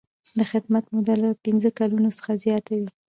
[0.37, 2.89] د خدمت موده له پنځه کلونو څخه زیاته وي.